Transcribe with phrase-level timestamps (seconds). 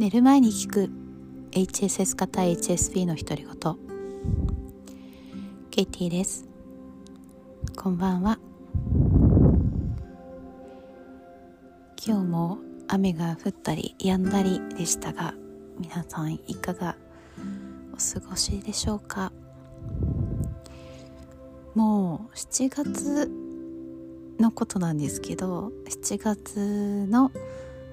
[0.00, 0.90] 寝る前に聞く。
[1.50, 3.76] HSS 型 HSP の独り言。
[5.70, 6.48] ケイティです。
[7.76, 8.38] こんばんは。
[12.02, 12.58] 今日も
[12.88, 15.34] 雨が降ったり止んだりでしたが
[15.78, 16.96] 皆さんいかが
[17.92, 19.32] お過ごしでしょうか？
[21.74, 23.30] もう7月
[24.38, 27.30] のことなんですけど7月の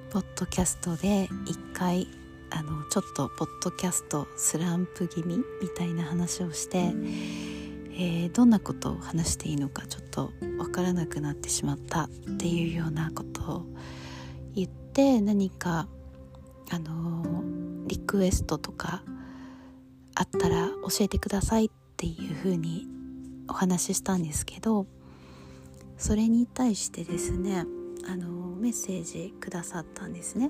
[0.10, 2.08] ポッドキャストで一回
[2.50, 12.08] あのちょっとポッドキャストスランプ気味みたいな話をして、えー、どんなことを話していいのかちょっと分からなくなってしまったっ
[12.38, 13.66] ていうようなことを
[14.56, 15.90] 言って何か
[16.70, 17.44] あの
[17.88, 19.04] リクエストとか
[20.16, 22.88] あったら教えてくださいっていうふうに
[23.50, 24.88] お話ししたんですけど
[25.98, 27.66] それに対してですね
[28.08, 30.50] あのメッセージくださったんですね。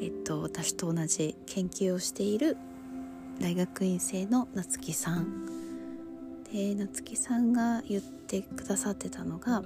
[0.00, 2.56] えっと私と同じ研究をしている
[3.40, 5.46] 大学院生の夏木さん
[6.52, 9.62] で夏木さんが言ってくださってたのが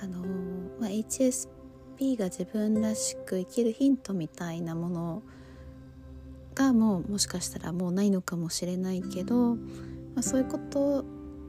[0.00, 0.24] あの、
[0.80, 5.22] まあ、HSP が自分らしく生きるヒントみたいなもの
[6.54, 9.60] がもうもしかしたらもうないのかもしれないけど、ま
[10.16, 11.04] あ、そういうこと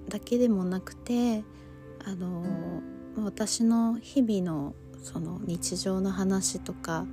[0.07, 1.43] だけでもなくて
[2.05, 2.43] あの
[3.17, 7.05] 私の日々のその日常の話とか、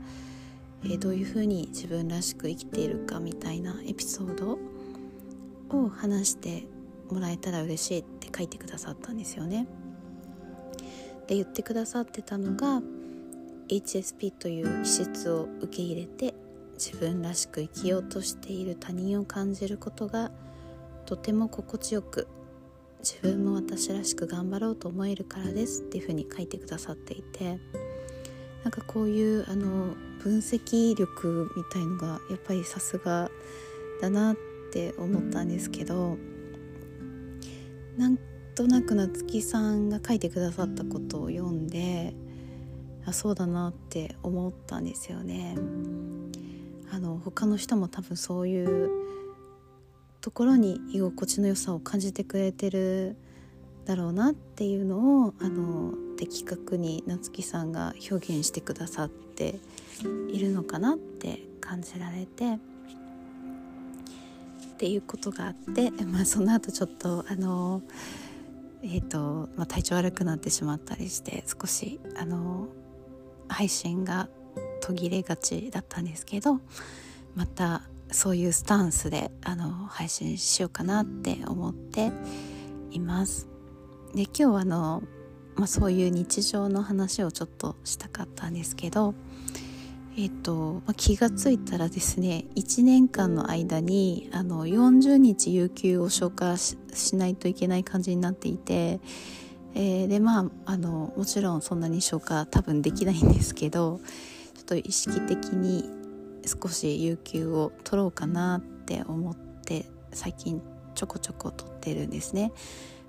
[0.84, 4.58] えー、どういうふうに自分らしく生きているかみたいなエピソード
[5.70, 6.66] を話して
[7.10, 9.66] もらえたら嬉しいって書いてくださったんですよね。
[11.26, 12.82] で言ってくださってたのが
[13.68, 16.34] HSP という気質を受け入れて
[16.74, 20.30] 自分らしく生きようとしている他人を感じることが
[21.04, 22.28] とても心地よく
[23.06, 27.60] 自分も私らしく頑張ろうと思えるからですっていうふうに書いてくださっていて
[28.64, 29.94] なんかこういうあの
[30.24, 33.30] 分析力みたいのがやっぱりさすが
[34.00, 34.36] だなっ
[34.72, 36.18] て思ったんですけど
[37.96, 38.18] なん
[38.56, 42.12] となく夏木さんが書いてくださったことを読んで
[43.04, 45.56] あそうだなって思ったんですよね。
[46.90, 48.90] あの他の人も多分そういう
[50.26, 53.14] ところに居心地の良さを感じてくれてる
[53.84, 59.60] だろうなっていうのをあの的確に夏木さんが表現してくださって
[60.28, 62.54] いるのかなって感じられて。
[62.54, 62.58] っ
[64.78, 67.80] ていうことがあって、まあ、その後ちょっとあの、
[68.82, 72.68] えーとまあ、体調悪くなってしまったりして少しあの
[73.48, 74.28] 配信が
[74.82, 76.60] 途切れがちだったんですけど
[77.34, 82.12] またそういうスタンスであの配信しようかなって思って
[82.90, 83.48] います。
[84.14, 85.02] で今日はあの、
[85.56, 89.14] まあ、そういう日常の話をちょっとしたかったんですけど、
[90.16, 96.76] えっとまあ、気がついたらですね1年間の間にあの40日有給を消化し
[97.16, 99.00] ないといけない感じになっていて、
[99.74, 104.00] えー、でまああのもちろんそんなに消化多分できないんですけど
[104.54, 106.05] ちょっと意識的に
[106.46, 110.62] 少し有給を取ろうかなって思って最近
[110.94, 112.52] ちょこちょこ取ってるんですね。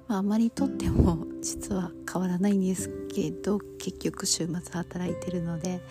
[0.07, 5.81] まあ、あまり取っても 実は変わらないんですけど結局週末働いてるので、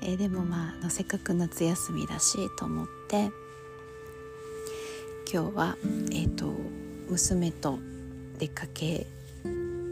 [0.00, 3.30] えー、でもまあせっかく夏休みだしと思って
[5.32, 5.76] 今日は、
[6.12, 6.54] えーと、
[7.08, 7.78] 娘と
[8.38, 9.06] 出かけ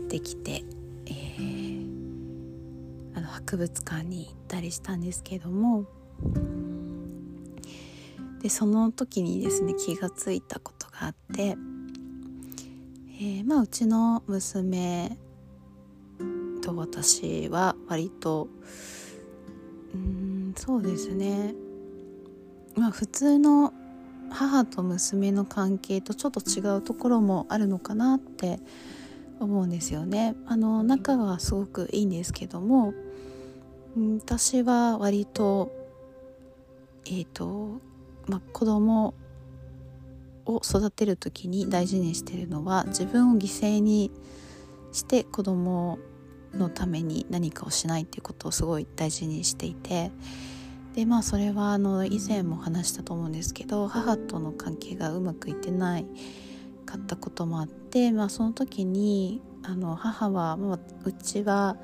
[0.08, 0.62] てきて、
[1.06, 1.86] えー、
[3.16, 5.84] あの博物館に行ったりしたんですけども
[8.42, 11.56] でその時にですね気がついたことがあって、
[13.20, 15.16] えー、まあうちの娘
[16.60, 18.48] と私は割と
[19.94, 21.54] うんそうですね
[22.74, 23.72] まあ普通の
[24.30, 28.58] 母と娘の関係とちょっと違うところもあるのかなって
[29.38, 30.34] 思うんですよね。
[30.46, 32.94] あの仲はすごくいいんですけども
[34.20, 35.70] 私は割と
[37.04, 37.80] えっ、ー、と
[38.26, 39.14] まあ、子供
[40.46, 44.10] を育てる時に大事にしてるのは自分を犠牲に
[44.92, 45.98] して子供
[46.54, 50.10] のために何かをしないっていうことをすごい大事にしていて
[50.94, 56.06] でまあそれはあの以前も話したと思うんですけど母との関係がうまくいってない
[56.84, 61.76] かったこともあって、まあ、その時にあの母は、まあ、うちは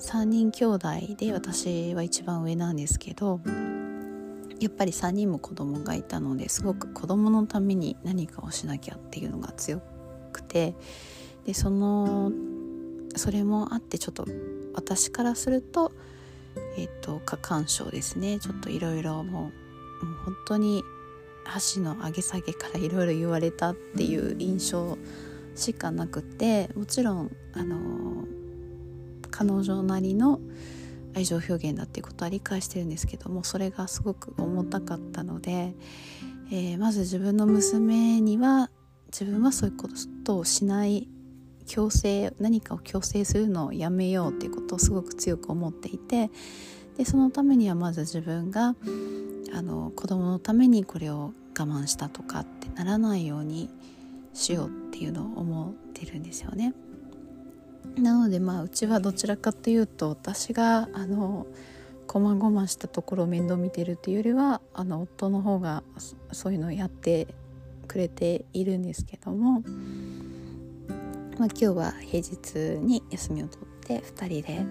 [0.00, 3.40] 3人兄弟で私は一番上なんですけど
[4.60, 9.80] やっぱり3人も子供がいたのですごく子供のために何かをしなきゃっていうのが強
[10.32, 10.74] くて
[11.44, 12.30] でその
[13.16, 14.26] それもあってちょっと
[14.74, 15.92] 私からすると
[16.76, 18.38] えっ、と過干渉ですね。
[18.38, 19.50] ちょっといろいろも
[20.02, 20.82] うもう本当に
[21.44, 24.98] 箸の上げ下げからいろいろ言われたっていう印象
[25.54, 28.24] しかなくてもちろんあの
[29.30, 30.40] 彼女なりの
[31.14, 35.74] 愛情表現だっていうことは理解してるんですけどもそれがすごく重たかったので、
[36.50, 38.70] えー、まず自分の娘には
[39.06, 39.88] 自分はそういうこ
[40.24, 41.08] とをしない
[41.66, 46.30] 強制何かを強制するのをやめようっていうことをすごく強く思っていて
[46.96, 48.74] でそのためにはまず自分が
[49.54, 53.70] あの子供のためにこれを我慢したとかってならないように
[54.34, 56.74] しようっていうのを思ってるんですよね。
[57.96, 61.46] なのでまあうちはどちらかというと私があの
[62.06, 65.82] こまごましたところを面倒見てるっていうよりはあの夫の方が
[66.32, 67.28] そういうのをやって
[67.88, 69.60] くれているんですけども、
[71.38, 74.66] まあ、今日は平日に休みを取って2人で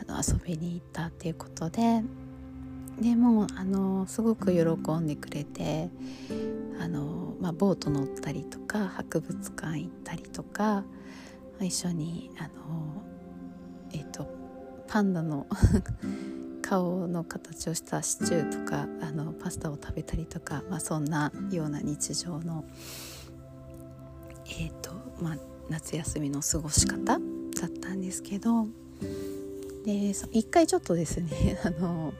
[0.00, 2.02] あの遊びに行ったっていうことで
[3.00, 5.88] でもあのすごく喜んでくれて
[6.80, 10.84] あの、まあ、ボート乗ったりとか博物館行ったりとか
[11.60, 13.02] 一緒にあの
[13.92, 14.28] えっ、と
[14.88, 15.46] パンダの
[16.62, 22.64] 顔の形をしたシチューとかあのパスタを食べたりとか、まあ、そんなような日常の、
[24.46, 25.36] えーとまあ、
[25.68, 27.20] 夏休みの過ごし方だっ
[27.80, 28.66] たんですけど
[29.84, 32.14] で一回ちょっとですね あの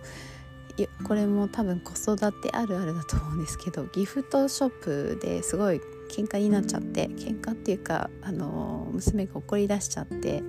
[1.05, 4.71] これも多分子育てあるあるだと思うんですけどギフトショッ
[5.15, 5.81] プですごい
[6.15, 10.45] 喧嘩になっちゃって喧嘩っていうかあの娘が怒り出しちゃって、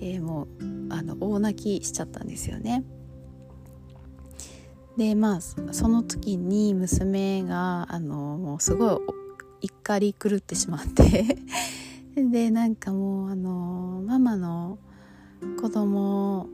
[0.00, 0.46] えー、もう
[0.90, 2.84] あの大泣きしちゃったんですよね。
[4.96, 9.02] でまあその時に娘があのもうすご
[9.60, 11.38] い怒り狂ってしまって
[12.14, 14.78] でなんかもうあのママの
[15.60, 16.48] 子供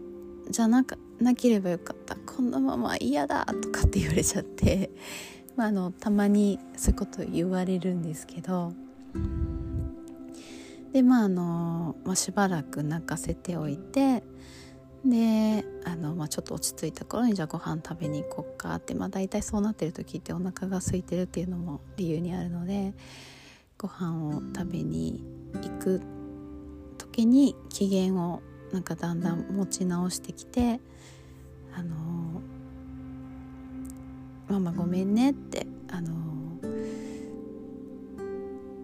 [0.51, 4.91] じゃなかなければよかったこんなまま嫌だとかって言われちゃって、
[5.57, 8.73] まあ、あのたまにそういうこと言われるんですけど
[10.93, 14.23] でまああの、まあ、しばらく泣かせておいて
[15.05, 22.95] であの、まあ、ちょっと落ち着いた頃にじゃあご飯食べに行こっかって、まあ、大体そうなってる時ってお腹が空いてるっていうのも理由にあるので
[23.77, 25.23] ご飯を食べに
[25.55, 26.01] 行く
[26.97, 28.43] 時に機嫌を
[28.73, 30.81] なんかだんだん持ち直してきて
[31.77, 32.34] 「あの
[34.49, 36.13] ママごめんね」ってあの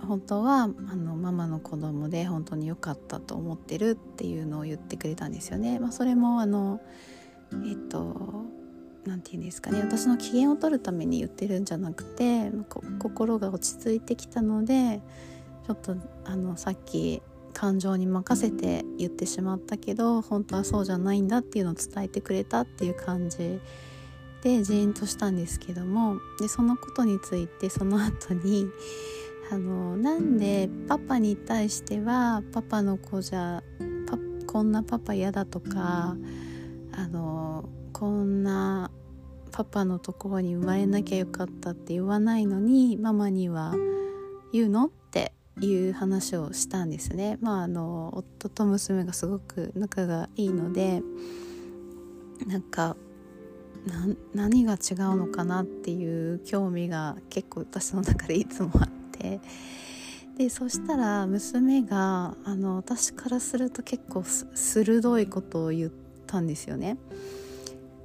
[0.07, 0.67] 本当はあ
[0.97, 5.79] のママの子供で本当に良かったと思ってるっていうのを言ってくれたんですよね。
[5.79, 6.81] まあ、それもあの
[7.65, 8.51] えっと
[9.05, 12.51] 何て言うんですかね私の機嫌を取るために言ってるんじゃなくて
[12.99, 15.01] 心が落ち着いてきたので
[15.67, 17.23] ちょっとあのさっき
[17.53, 23.61] 感情に任せて言ってしまったけど本当はそうじゃないんだっていうのを伝えてくれたっていう感じ
[24.43, 28.69] でジーンとしたんですけどもでそのことについてその後に
[29.51, 33.63] あのなんでパパに対してはパパの子じゃ
[34.47, 36.17] こんなパパ嫌だとか
[36.93, 38.91] あのこんな
[39.53, 43.75] パパのところに生まれなきゃよかったって言わないのにママには
[44.53, 47.39] 言うのっていう話をしたんですね。
[47.41, 51.03] まああの夫と娘がすごく仲がいいので
[52.47, 52.97] なんか
[54.35, 59.41] 何が違うのかなっていう興味が結構私の中でいつもあって。
[60.37, 65.93] でそしたら娘があの私からすると結構鋭いことを言っ
[66.27, 66.97] たんですよね。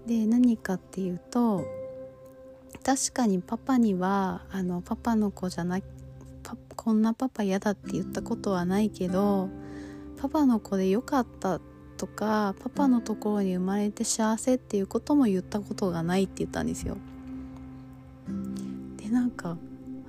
[0.05, 1.63] で何かっていうと
[2.84, 5.79] 確かにパパにはあのパパの子じゃな
[6.75, 9.50] こんなパパ嫌だって言ったことはないけど
[10.17, 16.97] パパの子でよかったってとかパパのところに生まれて幸せっていうことも言ったことがないって言ったんですよ。
[18.97, 19.57] でなんか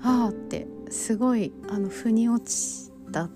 [0.02, 3.30] ああってすごいあの腑に落ちたっ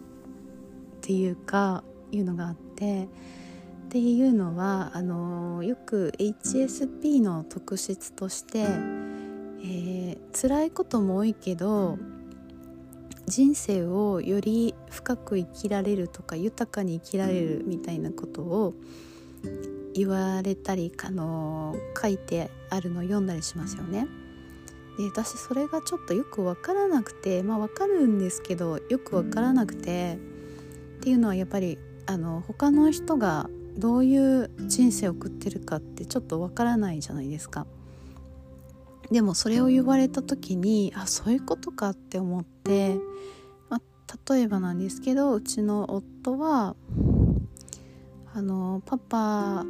[1.01, 11.99] ていうかいうのがあってっていうのはあのよく HSP の特質として、えー、辛いことも多いけど
[13.31, 18.75] 人生をより深く生きられるとか豊かに生きられるみたいなことを
[19.95, 24.09] 言われたりあの書いてあるのを読んだりしますよね。
[24.99, 30.19] で私それがちょっとよく分からなくてまあ分かるんですけどよく分からなくて
[30.99, 37.67] っていうのはやっぱりあの他の人がどういう人生を送ってるかってちょっと分からないじゃないですか。
[39.11, 42.97] でもそれを言われた時にあそういうことかって思って、
[43.69, 46.77] まあ、例えばなんですけどうちの夫は
[48.33, 49.65] あのパパ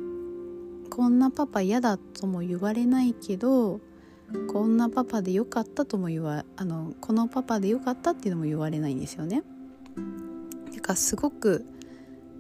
[0.91, 3.81] こんなパパ嫌だとも言われないけど
[4.53, 9.43] こんなパパでよかったとも言わあのこのパパでよかったっていうのも言われないんですよね。
[10.75, 11.65] だかすごく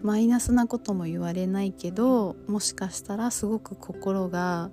[0.02, 4.70] マイナスなことも言われないけどもしかしたらすごく心が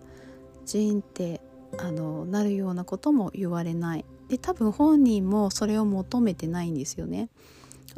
[0.66, 1.42] ジーンって
[1.78, 4.06] あのなるようなことも言われない。
[4.30, 7.30] で多分本人もそれを求めてないんですよね。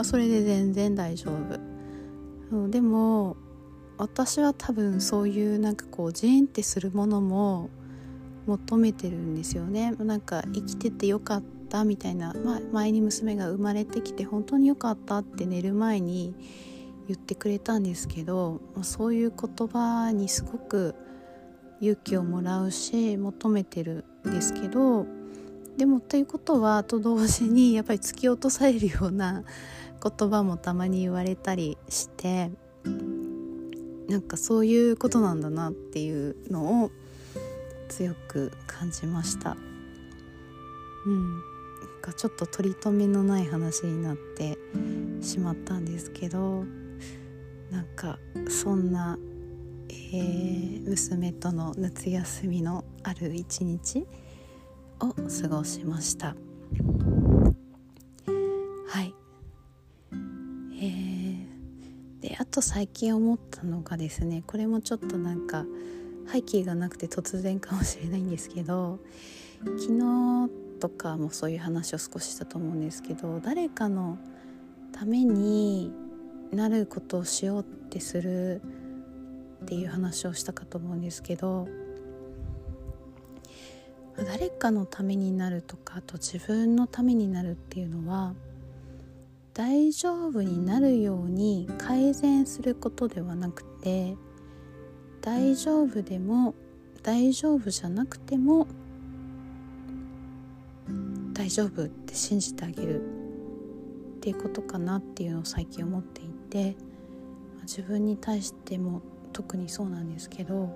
[0.04, 1.32] それで全然大丈
[2.52, 2.70] 夫。
[2.70, 3.38] でも
[3.98, 7.70] 私は多分そういうなんかこうジーンってするものも
[8.48, 9.92] 求めてるんですよね。
[9.92, 16.34] なんか生きててよかったみたいな、ま、前に娘が生まれてきて本当によかったって寝る前に
[17.08, 20.96] 言ってくれたんですけどそういう言葉にすごく
[21.82, 25.06] 勇気をもらうし求めてるんですけど
[25.78, 29.44] でもということはと同時に やっぱり突き落とされるような
[30.04, 32.52] 言葉もたまに言われたりして
[34.08, 36.92] なんかそういうことなんだなっていうのを
[37.90, 39.58] 強く感じました。
[41.06, 41.42] うん、なん
[42.02, 44.58] かちょっと取り留めのない話になって
[45.22, 46.66] しまったんですけど
[47.72, 48.20] なんか
[48.50, 49.18] そんな、
[49.90, 54.06] えー、娘との夏休みのある一日
[55.00, 56.36] を過ごしました。
[58.88, 59.14] はい。
[60.12, 65.66] えー、であと最近思ったのがですねこれもちょっとなんか
[66.32, 69.00] 背景がなくて突然かもしれないんですけど
[69.64, 74.18] 昨日とかもそういう話を少ししたと思うんですけど誰かの
[74.92, 75.92] ために
[76.52, 78.62] なることをしようってする
[79.64, 81.68] っていう話をしたかと思うんですけど
[84.26, 88.34] 誰かのためになるとかあと自分のためになるっていうのは
[89.54, 94.16] 大丈夫になるように改善することではなくて
[95.22, 96.54] 大丈夫でも
[97.04, 98.68] 大丈夫じゃなくても
[101.34, 106.76] 大丈夫って信じてあげるっていうことかなっていうのを最近思っていて
[107.62, 109.02] 自分に対しても
[109.34, 110.70] 特にそうなんですけど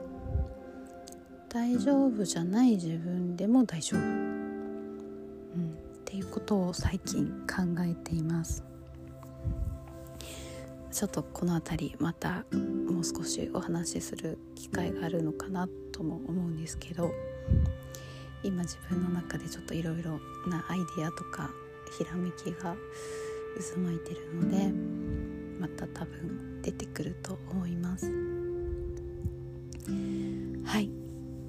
[1.49, 8.63] 大丈夫じゃない自分でも大丈夫、うん、っていうことを最近考えています。
[10.93, 17.11] ちょっとこの辺りまたもう少しお話しする機会があるのかなとも思うんですけど
[18.43, 21.49] 今自分の中でちょっといろいろなアイデアとか
[21.97, 22.75] ひらめきが
[23.73, 24.71] 渦巻いてるので
[25.59, 28.32] また多分出てくると思います。
[29.91, 30.89] はい。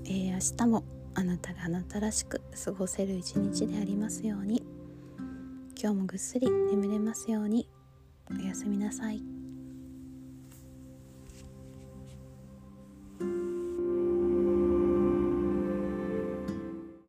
[0.05, 4.63] えー、明日もあなたがあなたらしく過ごせる一日でありますように。
[5.81, 7.69] 今日もぐっすり眠れますように。
[8.31, 9.34] おやすみなさい。